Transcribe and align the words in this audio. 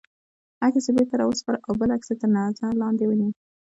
عکس 0.65 0.85
یې 0.87 0.91
بېرته 0.95 1.15
را 1.19 1.25
و 1.27 1.37
سپاره 1.39 1.59
او 1.67 1.73
بل 1.79 1.89
عکس 1.95 2.07
یې 2.11 2.15
تر 2.21 2.29
نظر 2.37 2.71
لاندې 2.81 3.05
ونیوه. 3.07 3.33